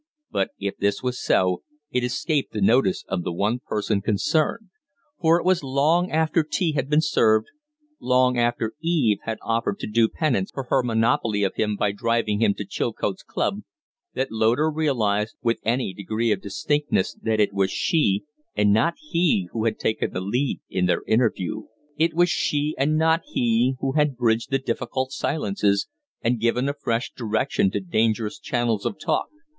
But 0.31 0.49
if 0.59 0.77
this 0.77 1.03
was 1.03 1.21
so, 1.23 1.61
it 1.91 2.03
escaped 2.03 2.53
the 2.53 2.59
notice 2.61 3.05
of 3.07 3.21
the 3.23 3.31
one 3.31 3.59
person 3.59 4.01
concerned; 4.01 4.69
for 5.19 5.39
it 5.39 5.45
was 5.45 5.63
long 5.63 6.09
after 6.09 6.41
tea 6.41 6.71
had 6.71 6.89
been 6.89 7.01
served, 7.01 7.49
long 7.99 8.35
after 8.35 8.73
Eve 8.81 9.19
had 9.25 9.37
offered 9.43 9.77
to 9.77 9.85
do 9.85 10.07
penance 10.09 10.49
for 10.49 10.63
her 10.71 10.81
monopoly 10.81 11.43
of 11.43 11.53
him 11.53 11.75
by 11.75 11.91
driving 11.91 12.41
him 12.41 12.55
to 12.55 12.65
Chilcote's 12.65 13.21
club, 13.21 13.59
that 14.15 14.31
Loder 14.31 14.71
realized 14.71 15.35
with 15.43 15.59
any 15.63 15.93
degree 15.93 16.31
of 16.31 16.41
distinctness 16.41 17.13
that 17.21 17.39
it 17.39 17.53
was 17.53 17.69
she 17.69 18.23
and 18.55 18.73
not 18.73 18.95
he 18.97 19.49
who 19.51 19.65
had 19.65 19.77
taken 19.77 20.11
the 20.13 20.19
lead 20.21 20.61
in 20.67 20.87
their 20.87 21.03
interview; 21.05 21.65
that 21.99 22.05
it 22.05 22.13
was 22.15 22.27
she 22.31 22.73
and 22.79 22.97
not 22.97 23.21
he 23.33 23.75
who 23.81 23.91
had 23.91 24.17
bridged 24.17 24.49
the 24.49 24.57
difficult 24.57 25.11
silences 25.11 25.87
and 26.23 26.39
given 26.39 26.67
a 26.67 26.73
fresh 26.73 27.13
direction 27.13 27.69
to 27.69 27.79
dangerous 27.79 28.39
channels 28.39 28.83
of 28.83 28.97
talk. 28.97 29.27